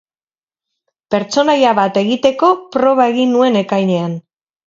Pertsonaia 1.15 1.73
bat 1.81 1.99
egiteko 2.03 2.49
proba 2.77 3.07
egin 3.13 3.31
nuen 3.37 3.61
ekainean. 3.65 4.17